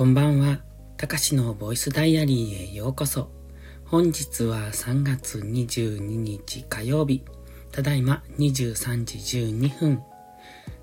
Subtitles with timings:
[0.00, 0.60] こんばんは。
[0.96, 3.30] たかしのボイスダイアリーへようこそ。
[3.84, 7.22] 本日は3月22日火曜日。
[7.70, 10.02] ただいま23時12分。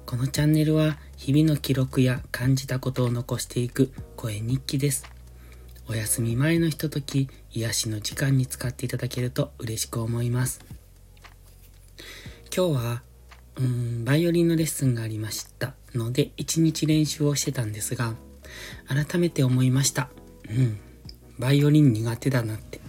[0.06, 5.04] このチャンネルは日々の記録や感じたことを残していく声日記です。
[5.90, 10.64] お休み前のひととき、癒しの時間に使っていただけると嬉しく思います。
[12.56, 13.02] 今日は、
[13.56, 18.14] うん、バイオリンのレッスンがありましたので、一日練習をしてたんですが、
[18.88, 20.10] 改めて思いました。
[20.50, 20.80] うん。
[21.40, 22.82] バイオリン苦手だなって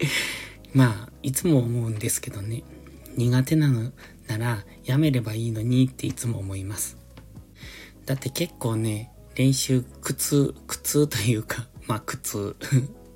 [0.72, 2.62] まあ、いつも思うんですけどね。
[3.16, 3.92] 苦手なの
[4.28, 6.96] ならやめればいいのにっていつも思います。
[8.06, 12.56] だって結構ね、練習苦痛、苦痛というか、 まあ苦痛。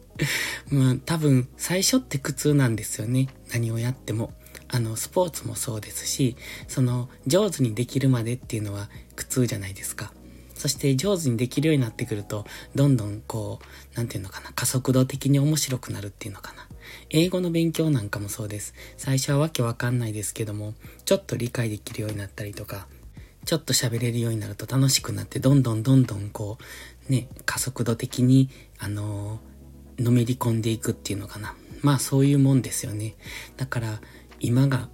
[0.71, 3.29] まあ多分最初って苦痛なんですよね。
[3.53, 4.33] 何をやっても。
[4.69, 10.13] あの、スポーツもそうですし、その上手にできるまでっていうのは苦痛じゃないですか。
[10.65, 16.67] そして上手にできるようになってくると、どんどんこう、なんていうのかな、加速度的に面白くなるっていうのかな。
[17.11, 18.73] 英語の勉強なんかもそうです。
[18.97, 20.73] 最初はわけわかんないですけども、
[21.05, 22.87] ちょっと理解できるようになったりとか、
[23.45, 26.57] ちょっと喋れるようになると楽しくなって、どんどんどんどんこ
[27.11, 31.55] う、ね、加速度的に、あのー、のめり込んでいくっていうのかな。
[31.83, 33.17] まあそういうもんですよね。
[33.59, 34.01] だから、
[34.41, 34.89] 今が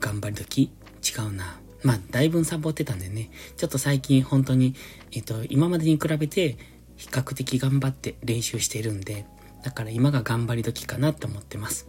[0.00, 0.70] 頑張り時
[1.02, 1.61] 違うな。
[1.82, 4.74] まあ、だいぶサボってたんでね、ちょっと最近本当に、
[5.12, 6.56] えっと、今までに比べて、
[6.96, 9.26] 比較的頑張って練習してるんで、
[9.64, 11.88] だから今が頑張り時かなって思ってます。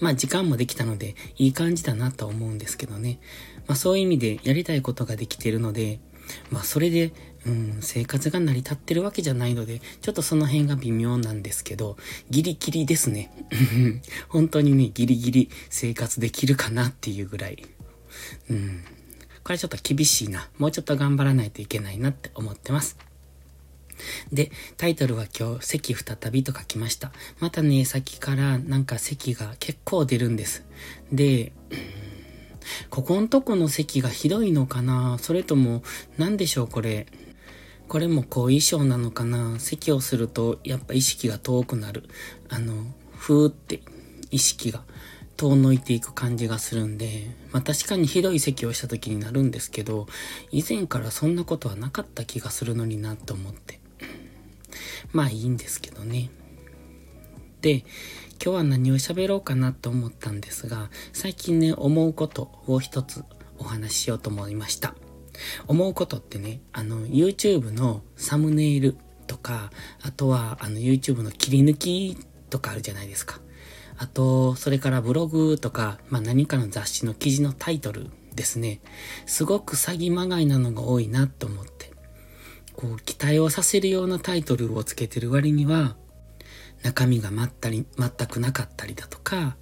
[0.00, 3.18] まあ時間もできたのでいい感じだなと思うんですけどね。
[3.66, 6.00] まあそういう意味でやりたいことができてるので、
[6.50, 7.12] まあそれで、
[7.46, 11.96] うん、生活が成り立ってるわけじゃないので、ちょっとその辺が微妙なんですけど、
[12.30, 13.30] ギリギリですね。
[14.28, 17.64] 本当にね、ギリギリ生活できるかなっていうぐらい。
[18.50, 18.84] うん。
[19.44, 20.48] これちょっと厳しいな。
[20.58, 22.98] もうちょっと頑張らないといけないなって思ってます。
[24.32, 27.12] で、タイトルは今日、席再びと書きました。
[27.40, 30.64] またね、先からなんか席が結構出るんです。
[31.12, 31.52] で、
[32.90, 35.82] ここんとこの席がひどいのかなそれとも、
[36.16, 37.06] 何でしょうこれ。
[37.88, 42.04] これも後遺症なのかな席をすると、やっぱ意識が遠くなる。
[42.48, 42.84] あの、
[43.16, 43.80] ふーって
[44.30, 44.84] 意識が
[45.38, 50.08] 遠のいていく感じがするんで、まあ確かにひどい咳をした時になるんですけど、
[50.50, 53.78] 以前からそんなことはなかった気がするのになと思って。
[55.12, 56.30] まあいいんですけどね。
[57.60, 57.84] で、
[58.44, 63.24] 今日は何を喋ろうかなと思ったんですが、最近ね、思うことを一つ
[63.58, 64.96] お話ししようと思いました。
[65.68, 68.96] 思うことってね、あの、YouTube のサムネイル
[69.28, 69.70] とか、
[70.02, 72.16] あとは、あの、YouTube の切り抜き
[72.50, 73.40] とかあるじゃないですか。
[73.98, 78.80] あと、それからブログとか、まあ、何かの雑誌の記事のタイトルですね。
[79.26, 81.92] すごく詐欺まがいなのが多いなと思って。
[82.74, 85.96] こう、期待をさせるようなタイトルをつけてる割には、
[86.82, 89.56] 中身がまったり、全くなかったりだとか、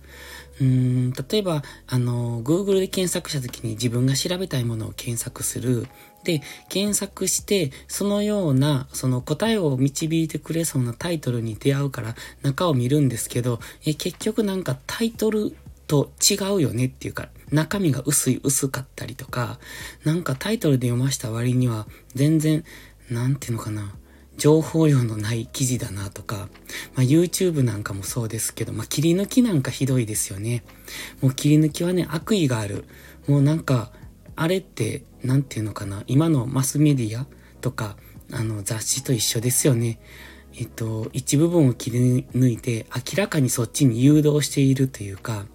[0.61, 5.87] うーん、例えば、あの、Google で検索した時に自分が調べたいものを検索する。
[6.25, 15.57] で、検索して、そのような、その答えを導いてくれそうなタイトルに出会うから中を見るんですけど、え、結局なんかタイトル
[15.87, 19.59] と違うよねっていうか、中身が薄い薄かったりとか、
[20.05, 22.65] なんかタイトルで読ました割には全然、
[23.11, 23.95] なんていうのかな、
[24.37, 26.49] 情報量のない記事だなとか、
[26.95, 30.63] まあ、YouTube なんかもそうですけど、まあ、切り抜きなんかひどいですよね。
[31.21, 32.85] もう切り抜きはね、悪意がある。
[33.27, 33.93] もうなんか、
[34.37, 37.27] あれって、なんていうのかな、今のマスメディア
[37.61, 37.97] とか、
[38.33, 39.99] あの、雑誌と一緒ですよね。
[40.59, 45.47] えっと、一部分を切り抜いて、明らかにそっちに誘導しているというか、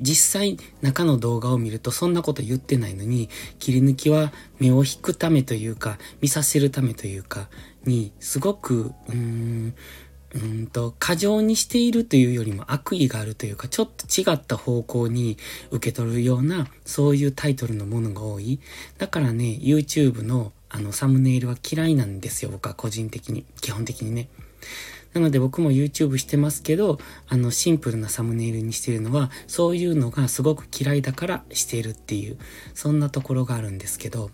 [0.00, 3.28] 実際中の動画を見るとそんなこと言ってないのに、
[3.58, 7.48] 切り抜きは目を引くためというか、見させるためというか、
[7.84, 9.74] に、すごく、うーん、
[10.34, 15.36] うんと、過剰にしているというよりも悪意があるというか、ちょっと違った方向に
[15.70, 18.60] 受け取るような、そういうタイトルのものが多い。
[18.98, 23.44] だからね、YouTube のあのサムネイルは嫌いなんですよ、僕は個人的に。
[23.60, 24.28] 基本的にね。
[25.14, 26.98] なので僕も YouTube してますけど、
[27.28, 32.38] あのシンプルなサムネイルにしてるのは、そういうのがすごく嫌いだからしているっていう、
[32.74, 34.30] そんなところがあるんですけど、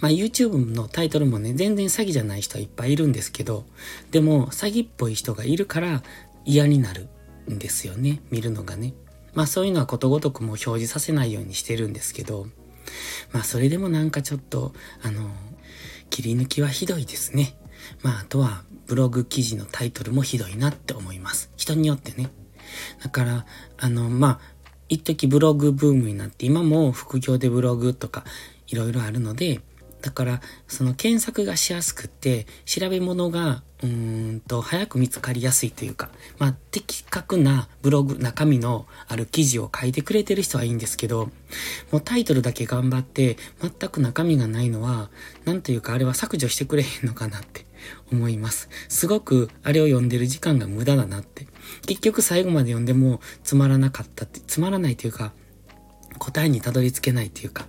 [0.00, 3.66] まあ YouTube のタイトルもね、全然詐欺じゃない人はいっぱいいるんですけど、
[4.10, 6.02] でも詐欺っぽい人がいるから
[6.44, 7.08] 嫌になる
[7.50, 8.94] んですよね、見るのがね。
[9.34, 12.46] まあそういうのはことごとくも表示させないようにしてるんですけど、
[13.32, 14.72] まあそれでもなんかちょっと、
[15.02, 15.30] あの、
[16.10, 17.54] 切り抜きはひどいですね。
[18.02, 21.50] まああとはブログ記事のタイトルもひどいなって思います。
[21.56, 22.30] 人によってね。
[23.02, 23.46] だから、
[23.78, 24.58] あの、まあ、
[24.88, 28.24] 一時ブログブームになって、今も副業でブログとか
[28.66, 29.60] いろいろあるので、
[30.00, 36.08] だから、その検索がしやすくって、調べ物が、うーんと、早く見つかりやすいというか、
[36.38, 41.30] まあ、的確なブログ、中身のある記事を書いてくれてる人はいいんですけど、
[41.90, 45.10] もうタイトルだけ頑張って、全く中身がないのは、
[45.44, 47.66] なんというかあれは削除してくれへんのかなって
[48.12, 48.68] 思います。
[48.88, 51.46] すごくあれを読んでる時間が無駄だなって。
[51.86, 55.32] 結局最後まで読んでもつまらなかったって、つまらないというか、
[56.18, 57.66] 答えにたどり着けないというか、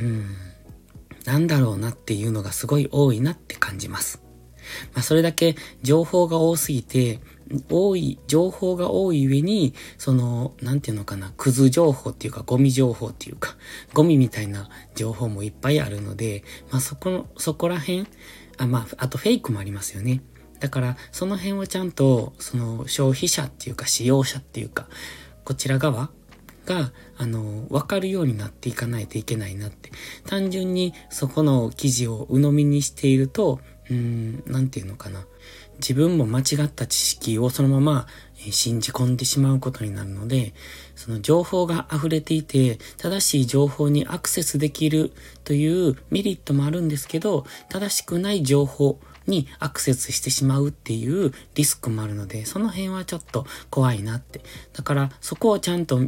[0.00, 0.26] うん。
[1.24, 4.22] なんだろうなっていうのがすごい多いなって感じます。
[4.94, 7.20] まあ、それだけ情報が多すぎて、
[7.70, 13.56] 多い、情報が多い上に、その、なんていうのかな、クズ情報っていうか、ゴミ情報っていうか、
[13.92, 18.06] ゴミみたいな情報もいっぱいあるので、まあ、そこの、そこら辺、
[18.58, 20.22] あ、まあ、あとフェイクもありますよね。
[20.60, 24.88] だから、その辺をちゃんと、その、消費者っていうか、使用者っていうか、
[25.44, 26.10] こちら側
[26.64, 29.90] が、あの、わかるようになっていかないといけないなって。
[30.26, 33.60] 単純にそこの記事を鵜呑みにしていると、
[33.90, 35.26] うん、なんていうのかな。
[35.78, 38.06] 自分も間違った知識をそのまま
[38.50, 40.54] 信じ込んでしまうことになるので、
[40.96, 45.12] その情報が溢れていて、正しい情報にアクセスできる
[45.44, 54.40] というメリットもあるんですけど、正しくない情報にアクセスしてしまうっていうリスクもあるので、その辺はちょっと怖いなって。
[54.72, 56.00] だからそこをちゃんと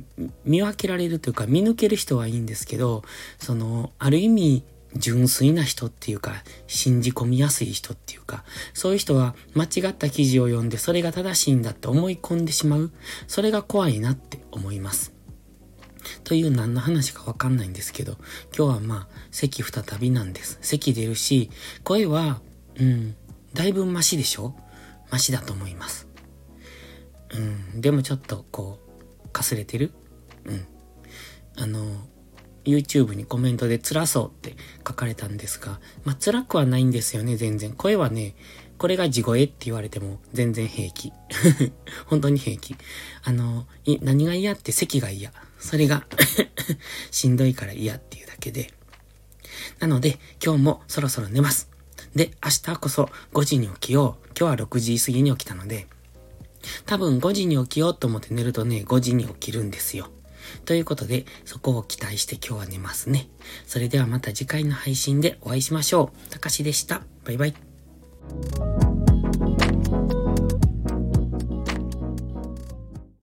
[0.44, 3.02] 見分けられるというか見抜ける人はいいんですけど、
[3.38, 4.64] その、ある意味
[4.98, 6.32] 純粋な人っていうか、
[6.66, 8.44] 信じ込みやすい人っていうか、
[8.74, 12.92] そういう人は間違った記事を読んでそれが正しいんだって思い込んでしまう。
[13.26, 15.12] それが怖いなって思います。
[16.24, 18.16] という何の話かわかんないんですけど、
[18.56, 20.58] 今日はまあ、席再びなんです。
[20.60, 21.50] 席出るし、
[21.82, 22.40] 声は
[22.78, 23.16] うん。
[23.54, 24.54] だいぶマシでしょ？
[25.10, 26.08] マシだと思います。
[27.30, 27.38] う
[27.76, 27.80] ん。
[27.80, 28.78] でもちょっとこ
[29.24, 29.92] う、かすれてる？
[30.44, 30.66] うん。
[31.56, 32.06] あの、
[32.66, 37.72] YouTube にコメントで辛そうって書かれたんですが、まあ、辛くはないんですよね、全然。
[37.72, 38.34] 声はね、
[38.78, 41.12] これが地声って言われても全然平気。
[42.06, 42.76] 本当に平気。
[43.22, 43.66] あの、
[44.02, 45.32] 何が嫌って席が嫌。
[45.58, 46.06] それが
[47.10, 48.72] しんどいから嫌っていうだけで。
[49.78, 51.70] なので、今日もそろそろ寝ます。
[52.14, 54.26] で、明日こそ5時に起きよう。
[54.38, 55.86] 今日は6時過ぎに起きたので、
[56.84, 60.08] 多分5時に起きようと思って寝るとね、5時に起きるんですよ。
[60.64, 63.28] ということで、そこを期待して今日は寝ますね。
[63.66, 66.30] それではまた次回の配信でお会いしましょう。
[66.30, 67.02] たかしでした。
[67.24, 68.85] バイバイ。